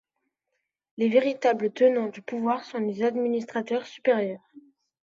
Les 0.97 1.09
véritables 1.09 1.71
tenants 1.71 2.07
du 2.07 2.23
pouvoir 2.23 2.63
sont 2.63 2.79
les 2.79 3.03
Administrateurs 3.03 3.85
supérieurs. 3.85 4.41